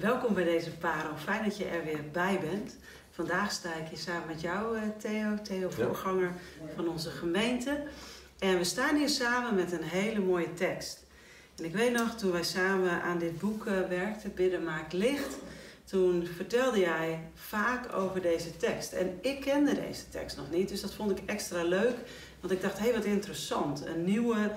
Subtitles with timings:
[0.00, 1.16] Welkom bij deze Paro.
[1.16, 2.76] Fijn dat je er weer bij bent.
[3.10, 5.34] Vandaag sta ik hier samen met jou, eh, Theo.
[5.42, 6.32] Theo, voorganger
[6.74, 7.82] van onze gemeente.
[8.38, 11.04] En we staan hier samen met een hele mooie tekst.
[11.56, 15.36] En ik weet nog, toen wij samen aan dit boek eh, werkten, Bidden maakt licht...
[15.84, 18.92] toen vertelde jij vaak over deze tekst.
[18.92, 21.96] En ik kende deze tekst nog niet, dus dat vond ik extra leuk.
[22.40, 23.86] Want ik dacht, hé, hey, wat interessant.
[23.86, 24.52] Een nieuwe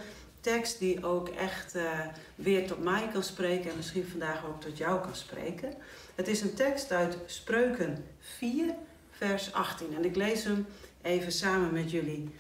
[0.53, 1.99] tekst die ook echt uh,
[2.35, 5.73] weer tot mij kan spreken en misschien vandaag ook tot jou kan spreken.
[6.15, 8.73] Het is een tekst uit Spreuken 4,
[9.11, 9.95] vers 18.
[9.95, 10.65] En ik lees hem
[11.01, 12.35] even samen met jullie.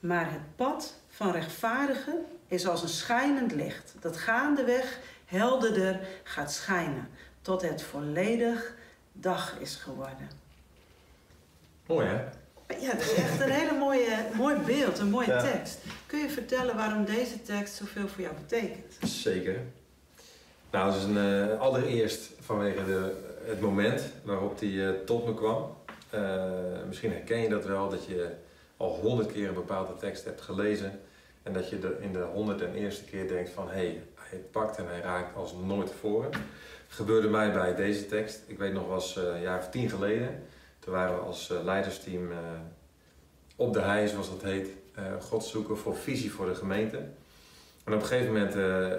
[0.00, 7.08] Maar het pad van rechtvaardigen is als een schijnend licht, dat gaandeweg helderder gaat schijnen,
[7.42, 8.74] tot het volledig
[9.12, 10.30] dag is geworden.
[11.86, 12.24] Mooi hè?
[12.80, 15.78] Ja, dat is echt een hele mooie, mooi beeld, een mooie tekst.
[16.12, 18.96] Kun je vertellen waarom deze tekst zoveel voor jou betekent?
[19.02, 19.60] Zeker.
[20.70, 23.12] Nou, het is een, uh, allereerst vanwege de,
[23.44, 25.76] het moment waarop die uh, tot me kwam.
[26.14, 26.42] Uh,
[26.86, 28.30] misschien herken je dat wel, dat je
[28.76, 31.00] al honderd keer een bepaalde tekst hebt gelezen.
[31.42, 34.38] En dat je er in de honderd en eerste keer denkt van, hé, hey, hij
[34.38, 36.30] pakt en hij raakt als nooit tevoren.
[36.88, 38.40] gebeurde mij bij deze tekst.
[38.46, 40.42] Ik weet nog, was een jaar of tien geleden
[40.82, 42.38] toen waren we als eh, leidersteam eh,
[43.56, 46.96] op de hei, zoals dat heet, eh, God zoeken voor visie voor de gemeente.
[47.84, 48.54] En op een gegeven moment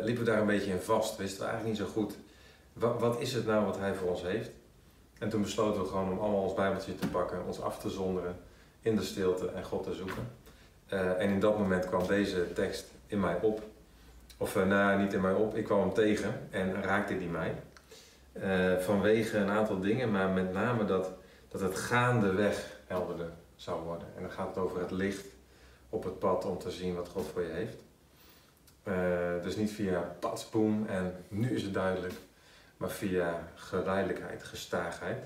[0.06, 1.18] liepen we daar een beetje in vast.
[1.18, 2.14] Wisten we eigenlijk niet zo goed,
[2.74, 4.50] wat, wat is het nou wat hij voor ons heeft?
[5.20, 8.36] En toen besloten we gewoon om allemaal ons bijbeltje te pakken, ons af te zonderen
[8.81, 10.28] in de stilte en God te zoeken.
[10.94, 13.62] Uh, en in dat moment kwam deze tekst in mij op.
[14.38, 17.56] Of uh, nou, niet in mij op, ik kwam hem tegen en raakte die mij.
[18.80, 21.12] Vanwege een aantal dingen, maar met name dat
[21.48, 23.30] dat het gaandeweg helderder
[23.64, 24.08] zou worden.
[24.16, 25.25] En dan gaat het over het licht
[25.89, 27.78] op het pad om te zien wat God voor je heeft.
[28.83, 32.14] Uh, dus niet via padsboom en nu is het duidelijk,
[32.78, 35.23] maar via geleidelijkheid, gestaagheid.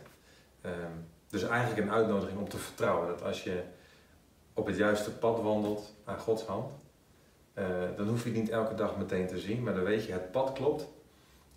[0.65, 0.71] Uh,
[1.30, 3.61] dus eigenlijk een uitnodiging om te vertrouwen dat als je
[4.53, 6.71] op het juiste pad wandelt aan Gods hand,
[7.54, 7.65] uh,
[7.95, 10.31] dan hoef je het niet elke dag meteen te zien, maar dan weet je het
[10.31, 10.87] pad klopt.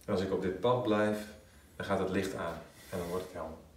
[0.04, 1.26] En als ik op dit pad blijf,
[1.76, 2.56] dan gaat het licht aan
[2.90, 3.69] en dan wordt het helder.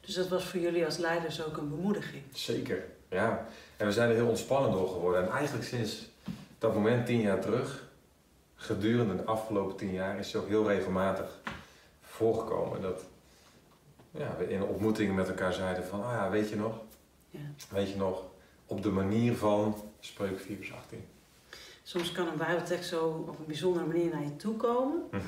[0.00, 2.22] Dus dat was voor jullie als leiders ook een bemoediging.
[2.32, 3.46] Zeker, ja.
[3.76, 5.22] En we zijn er heel ontspannen door geworden.
[5.22, 6.08] En eigenlijk sinds
[6.58, 7.88] dat moment tien jaar terug,
[8.54, 11.40] gedurende de afgelopen tien jaar, is het ook heel regelmatig
[12.02, 13.04] voorgekomen dat
[14.10, 16.80] ja, we in ontmoetingen met elkaar zeiden van, ah ja, weet je nog?
[17.30, 17.40] Ja.
[17.68, 18.22] Weet je nog?
[18.66, 21.04] Op de manier van Spreuk 4 vers 18.
[21.82, 25.02] Soms kan een bijbeltekst zo op een bijzondere manier naar je toe komen.
[25.10, 25.20] Mm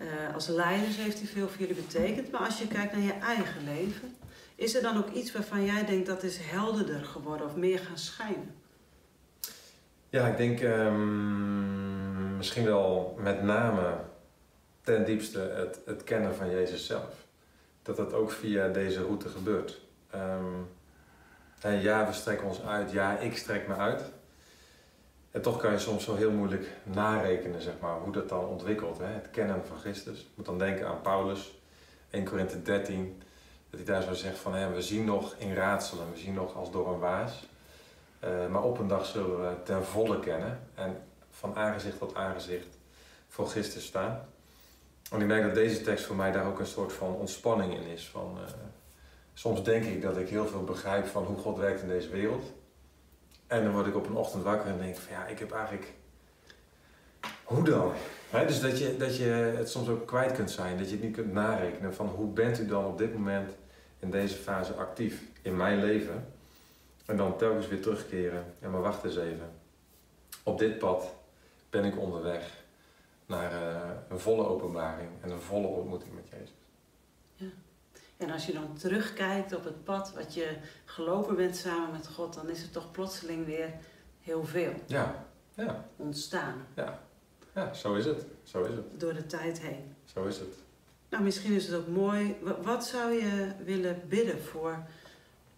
[0.00, 2.30] uh, als leiders heeft hij veel voor jullie betekend.
[2.30, 4.16] Maar als je kijkt naar je eigen leven,
[4.54, 7.98] is er dan ook iets waarvan jij denkt dat is helderder geworden of meer gaan
[7.98, 8.54] schijnen?
[10.10, 14.00] Ja, ik denk um, misschien wel met name
[14.82, 17.26] ten diepste het, het, kennen van Jezus zelf.
[17.82, 19.80] Dat dat ook via deze route gebeurt.
[21.60, 22.90] En ja, we strekken ons uit.
[22.90, 24.02] Ja, ik strek me uit.
[25.30, 28.98] En toch kan je soms zo heel moeilijk narekenen, zeg maar, hoe dat dan ontwikkelt.
[28.98, 29.06] Hè?
[29.06, 30.18] Het kennen van Christus.
[30.18, 31.58] Je moet dan denken aan Paulus,
[32.10, 33.22] 1 Korinthe 13,
[33.70, 36.56] dat hij daar zo zegt van, hè, we zien nog in raadselen, we zien nog
[36.56, 37.46] als door een waas.
[38.24, 42.78] Uh, maar op een dag zullen we ten volle kennen en van aangezicht tot aangezicht
[43.28, 44.28] voor Christus staan.
[45.12, 47.86] En ik merk dat deze tekst voor mij daar ook een soort van ontspanning in
[47.86, 48.08] is.
[48.08, 48.50] Van, uh,
[49.34, 52.52] soms denk ik dat ik heel veel begrijp van hoe God werkt in deze wereld.
[53.48, 55.92] En dan word ik op een ochtend wakker en denk van ja, ik heb eigenlijk.
[57.44, 57.92] Hoe dan?
[58.46, 59.24] dus dat je, dat je
[59.56, 62.58] het soms ook kwijt kunt zijn, dat je het niet kunt narekenen van hoe bent
[62.58, 63.50] u dan op dit moment
[63.98, 66.26] in deze fase actief in mijn leven.
[67.06, 68.44] En dan telkens weer terugkeren.
[68.60, 69.50] Ja, maar wacht eens even.
[70.42, 71.14] Op dit pad
[71.70, 72.56] ben ik onderweg
[73.26, 76.57] naar uh, een volle openbaring en een volle ontmoeting met Jezus.
[78.18, 82.34] En als je dan terugkijkt op het pad wat je gelopen bent samen met God,
[82.34, 83.72] dan is er toch plotseling weer
[84.20, 85.24] heel veel ja.
[85.54, 85.84] Ja.
[85.96, 86.66] ontstaan.
[86.74, 87.00] Ja.
[87.54, 88.24] ja, zo is het.
[88.42, 89.00] Zo is het.
[89.00, 89.94] Door de tijd heen.
[90.04, 90.54] Zo is het.
[91.08, 92.36] Nou, misschien is het ook mooi.
[92.62, 94.82] Wat zou je willen bidden voor,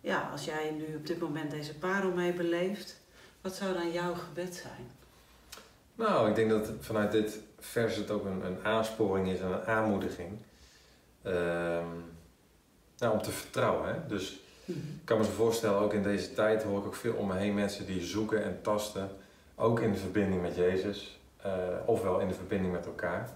[0.00, 3.00] ja, als jij nu op dit moment deze parel mee beleeft,
[3.40, 4.90] wat zou dan jouw gebed zijn?
[5.94, 9.64] Nou, ik denk dat vanuit dit vers het ook een, een aansporing is en een
[9.64, 10.38] aanmoediging.
[11.22, 11.86] Ehm,
[13.00, 13.88] nou, om te vertrouwen.
[13.88, 14.06] Hè?
[14.06, 17.26] Dus ik kan me zo voorstellen, ook in deze tijd hoor ik ook veel om
[17.26, 19.10] me heen mensen die zoeken en tasten.
[19.54, 21.52] Ook in de verbinding met Jezus, uh,
[21.86, 23.30] ofwel in de verbinding met elkaar.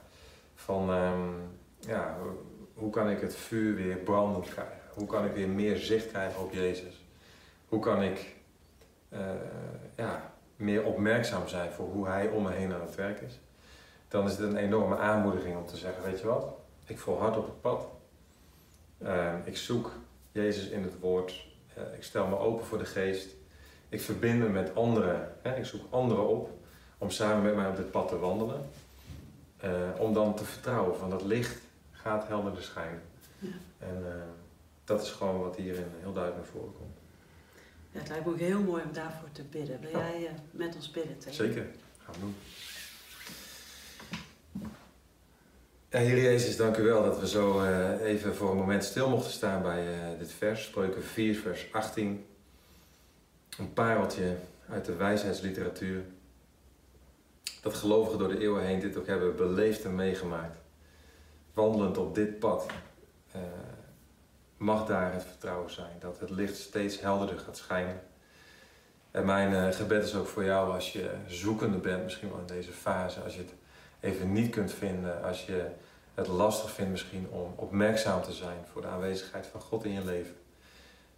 [0.55, 1.35] Van um,
[1.79, 2.17] ja,
[2.75, 4.81] hoe kan ik het vuur weer brandend krijgen?
[4.95, 7.05] Hoe kan ik weer meer zicht krijgen op Jezus?
[7.69, 8.35] Hoe kan ik
[9.13, 9.21] uh,
[9.97, 13.41] ja, meer opmerkzaam zijn voor hoe Hij om me heen aan het werk is?
[14.09, 16.47] Dan is het een enorme aanmoediging om te zeggen, weet je wat?
[16.87, 17.87] ik volhard op het pad.
[19.05, 19.93] Ehm, ik zoek
[20.33, 21.53] Jezus in het woord.
[21.97, 23.29] ik stel me open voor de geest.
[23.89, 25.33] Ik verbind me met anderen.
[25.43, 25.57] Hè?
[25.57, 26.51] Ik zoek anderen op
[26.99, 28.71] om samen met mij op dit pad te wandelen.
[29.99, 31.57] om dan te vertrouwen van dat licht
[31.91, 33.03] gaat helderder schijnen.
[33.39, 33.49] Ja.
[33.79, 34.05] En
[34.85, 36.99] dat is gewoon wat hierin heel duidelijk naar voren komt.
[37.91, 39.81] Ja, het lijkt me ook heel mooi om daarvoor te bidden.
[39.81, 41.19] Wil jij met ons bidden?
[41.19, 41.35] Tegen?
[41.35, 41.67] Zeker,
[42.05, 42.35] gaan we doen.
[45.95, 49.09] Ja, Heer Jezus, dank u wel dat we zo uh, even voor een moment stil
[49.09, 52.27] mochten staan bij uh, dit vers, Spreuken 4, vers 18.
[53.59, 54.37] Een pareltje
[54.69, 56.05] uit de wijsheidsliteratuur.
[57.63, 60.59] Dat gelovigen door de eeuwen heen dit ook hebben beleefd en meegemaakt.
[61.53, 62.67] Wandelend op dit pad
[64.57, 65.97] mag daar het vertrouwen zijn.
[66.01, 68.01] Dat het licht steeds helderder gaat schijnen.
[69.11, 72.73] En mijn gebed is ook voor jou als je zoekende bent, misschien wel in deze
[72.73, 73.21] fase.
[73.21, 73.55] Als je het
[74.05, 75.23] even niet kunt vinden.
[75.23, 75.67] Als je
[76.15, 80.05] het lastig vindt misschien om opmerkzaam te zijn voor de aanwezigheid van God in je
[80.05, 80.35] leven.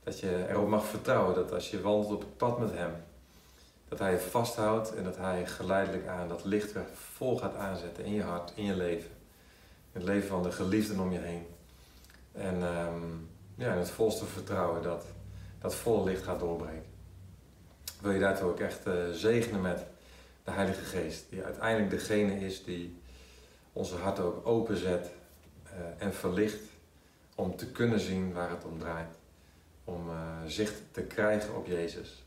[0.04, 2.92] Dat je erop mag vertrouwen dat als je wandelt op het pad met Hem,
[3.88, 8.04] dat Hij je vasthoudt en dat Hij geleidelijk aan dat licht weer vol gaat aanzetten
[8.04, 9.10] in je hart, in je leven.
[9.92, 11.46] In het leven van de geliefden om je heen.
[12.32, 15.04] En um, ja, het volste vertrouwen dat
[15.60, 16.94] dat volle licht gaat doorbreken.
[18.00, 19.84] Wil je daartoe ook echt uh, zegenen met
[20.46, 22.98] de Heilige Geest, die uiteindelijk degene is die
[23.72, 25.10] onze hart ook openzet
[25.64, 26.62] uh, en verlicht
[27.34, 29.16] om te kunnen zien waar het om draait.
[29.84, 30.14] Om uh,
[30.46, 32.24] zicht te krijgen op Jezus,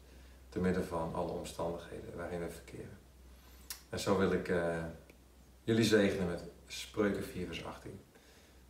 [0.50, 2.98] te midden van alle omstandigheden waarin we verkeren.
[3.90, 4.52] En zo wil ik
[5.64, 8.00] jullie zegenen met Spreuken 4 vers 18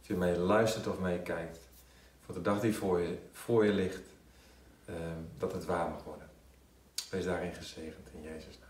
[0.01, 1.59] je mee luistert of meekijkt,
[2.25, 4.07] voor de dag die voor je, voor je ligt,
[5.37, 6.29] dat het waar mag worden.
[7.09, 8.68] Wees daarin gezegend in Jezus' naam.